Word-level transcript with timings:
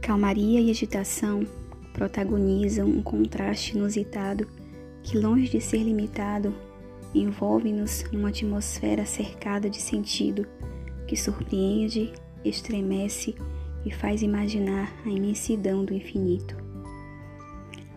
Calmaria 0.00 0.60
e 0.60 0.70
agitação 0.70 1.46
protagonizam 1.92 2.86
um 2.86 3.02
contraste 3.02 3.76
inusitado 3.76 4.46
que, 5.02 5.18
longe 5.18 5.48
de 5.48 5.60
ser 5.60 5.78
limitado, 5.78 6.54
envolve-nos 7.14 8.04
numa 8.12 8.28
atmosfera 8.28 9.06
cercada 9.06 9.70
de 9.70 9.80
sentido 9.80 10.46
que 11.06 11.16
surpreende, 11.16 12.12
estremece 12.44 13.34
e 13.84 13.90
faz 13.90 14.22
imaginar 14.22 14.92
a 15.04 15.08
imensidão 15.08 15.84
do 15.84 15.94
infinito. 15.94 16.56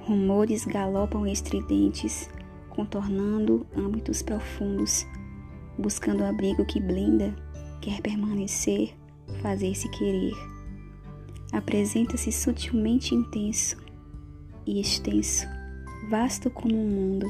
Rumores 0.01 0.65
galopam 0.65 1.27
estridentes, 1.27 2.29
contornando 2.69 3.65
âmbitos 3.75 4.21
profundos, 4.21 5.05
buscando 5.77 6.23
abrigo 6.23 6.65
que 6.65 6.79
blinda, 6.79 7.35
quer 7.81 8.01
permanecer, 8.01 8.95
fazer-se 9.41 9.89
querer. 9.91 10.58
Apresenta-se 11.51 12.31
sutilmente 12.31 13.15
intenso 13.15 13.75
e 14.65 14.79
extenso, 14.79 15.47
vasto 16.09 16.49
como 16.49 16.75
um 16.75 16.87
mundo. 16.87 17.27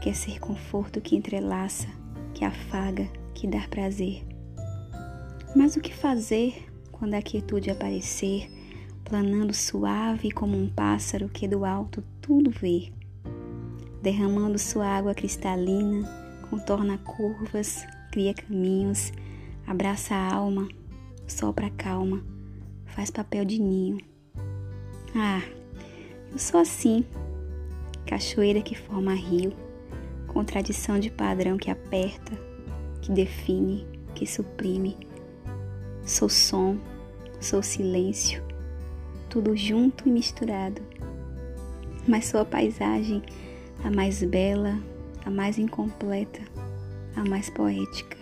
Quer 0.00 0.14
ser 0.14 0.38
conforto 0.38 1.00
que 1.00 1.16
entrelaça, 1.16 1.88
que 2.32 2.44
afaga, 2.44 3.08
que 3.34 3.48
dá 3.48 3.66
prazer. 3.68 4.24
Mas 5.56 5.74
o 5.74 5.80
que 5.80 5.92
fazer 5.92 6.66
quando 6.92 7.14
a 7.14 7.22
quietude 7.22 7.70
aparecer, 7.70 8.48
planando 9.04 9.52
suave 9.52 10.30
como 10.30 10.56
um 10.56 10.68
pássaro 10.68 11.28
que 11.28 11.48
do 11.48 11.64
alto 11.64 12.04
tudo 12.20 12.50
vê? 12.50 12.92
Derramando 14.02 14.58
sua 14.58 14.86
água 14.86 15.14
cristalina, 15.14 16.08
contorna 16.48 16.98
curvas, 16.98 17.84
cria 18.12 18.32
caminhos, 18.32 19.12
abraça 19.66 20.14
a 20.14 20.34
alma, 20.34 20.68
sopra 21.26 21.66
a 21.66 21.70
calma, 21.70 22.22
faz 22.96 23.10
papel 23.10 23.44
de 23.44 23.60
ninho. 23.60 23.98
Ah, 25.14 25.42
eu 26.32 26.38
sou 26.38 26.58
assim, 26.58 27.04
cachoeira 28.06 28.62
que 28.62 28.74
forma 28.74 29.12
rio, 29.12 29.52
contradição 30.26 30.98
de 30.98 31.10
padrão 31.10 31.58
que 31.58 31.70
aperta, 31.70 32.32
que 33.02 33.12
define, 33.12 33.86
que 34.14 34.26
suprime. 34.26 34.96
Sou 36.06 36.30
som, 36.30 36.78
sou 37.38 37.62
silêncio, 37.62 38.42
tudo 39.28 39.54
junto 39.54 40.08
e 40.08 40.10
misturado. 40.10 40.80
Mas 42.08 42.24
sou 42.24 42.40
a 42.40 42.46
paisagem 42.46 43.22
a 43.84 43.90
mais 43.90 44.22
bela, 44.22 44.80
a 45.22 45.28
mais 45.28 45.58
incompleta, 45.58 46.40
a 47.14 47.22
mais 47.28 47.50
poética. 47.50 48.16